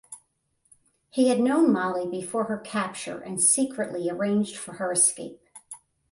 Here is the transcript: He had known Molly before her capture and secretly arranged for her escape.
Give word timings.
He 1.11 1.27
had 1.27 1.39
known 1.39 1.71
Molly 1.71 2.07
before 2.09 2.45
her 2.45 2.57
capture 2.57 3.19
and 3.19 3.39
secretly 3.39 4.09
arranged 4.09 4.57
for 4.57 4.73
her 4.77 4.91
escape. 4.91 5.47